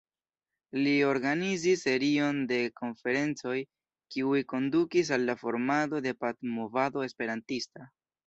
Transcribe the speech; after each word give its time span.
Li 0.85 0.93
organizis 1.07 1.83
serion 1.87 2.39
de 2.51 2.57
konferencoj 2.81 3.59
kiuj 4.15 4.41
kondukis 4.55 5.13
al 5.17 5.29
la 5.31 5.37
formado 5.45 6.01
de 6.09 6.17
pac-movado 6.25 7.07
esperantista. 7.11 7.87